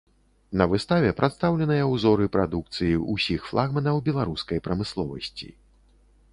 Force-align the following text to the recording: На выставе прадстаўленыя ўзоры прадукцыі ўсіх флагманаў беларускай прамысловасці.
На 0.61 0.65
выставе 0.71 1.11
прадстаўленыя 1.19 1.83
ўзоры 1.91 2.25
прадукцыі 2.37 2.97
ўсіх 3.13 3.47
флагманаў 3.53 4.03
беларускай 4.11 4.57
прамысловасці. 4.69 5.47